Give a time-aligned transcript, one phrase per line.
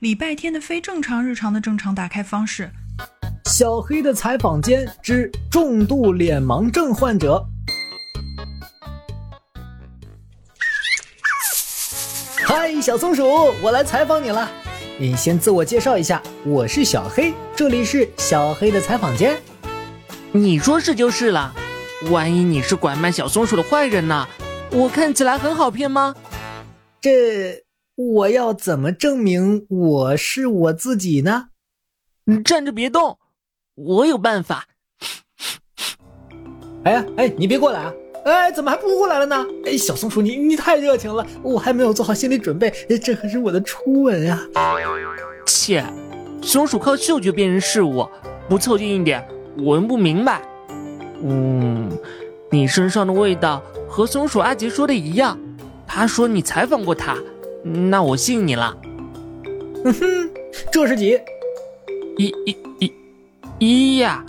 [0.00, 2.70] 礼拜天的非正常日常的正常打开方式。
[3.50, 7.44] 小黑的采访间之重度脸盲症患者。
[12.46, 13.22] 嗨，小松鼠，
[13.60, 14.50] 我来采访你了。
[14.98, 19.38] 你先自我介绍一下，我是小黑，这里是小黑的采访间。
[20.32, 21.54] 你说是就是了，
[22.10, 24.26] 万一你是拐卖小松鼠的坏人呢？
[24.70, 26.14] 我看起来很好骗吗？
[27.02, 27.62] 这
[28.00, 31.48] 我要怎么证明我是我自己呢？
[32.24, 33.18] 你站着别动，
[33.74, 34.64] 我有办法。
[36.84, 37.92] 哎呀，哎，你别过来啊！
[38.24, 39.46] 哎，怎么还扑过来了呢？
[39.66, 42.70] 哎，小松鼠，你你太热情了，我还没有做好心理准备，
[43.02, 44.40] 这可是我的初吻呀！
[45.44, 45.84] 切，
[46.40, 48.08] 松鼠靠嗅觉辨认事物，
[48.48, 49.22] 不凑近一点，
[49.58, 50.40] 闻不明白。
[51.22, 51.90] 嗯，
[52.50, 55.38] 你身上的味道和松鼠阿杰说的一样，
[55.86, 57.14] 他说你采访过他，
[57.62, 58.76] 那我信你了。
[59.84, 60.30] 嗯哼，
[60.72, 61.18] 这是几？
[62.16, 62.92] 一、一、一、
[63.58, 64.24] 一呀？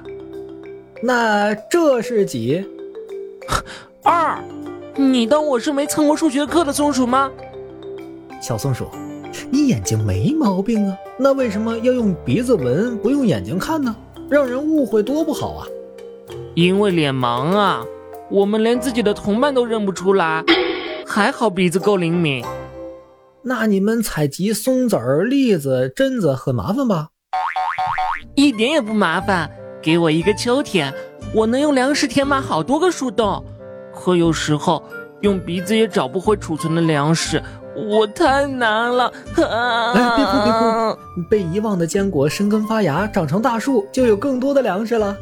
[1.04, 2.64] 那这是几？
[4.04, 4.38] 二，
[4.96, 7.32] 你当我是没蹭过数学课的松鼠吗？
[8.42, 8.88] 小松鼠，
[9.50, 13.96] 你眼睛没毛病啊，那为什么要用鼻子闻，不用眼睛看呢？
[14.30, 15.68] 让人误会多不好啊！
[16.56, 17.84] 因为脸盲啊，
[18.30, 20.44] 我们连自己的同伴都认不出来，
[21.06, 22.44] 还好鼻子够灵敏。
[23.44, 27.08] 那你们采集松子儿、栗子、榛子很麻烦吧？
[28.36, 29.50] 一点也不麻烦，
[29.82, 30.94] 给我一个秋天。
[31.34, 33.44] 我能用粮食填满好多个树洞，
[33.96, 34.84] 可有时候
[35.22, 37.42] 用鼻子也找不回储存的粮食，
[37.90, 39.12] 我太难了。
[39.38, 45.18] 哎，别哭别哭，被遗忘的坚果生根发芽，长成大树，就有更多的粮食了。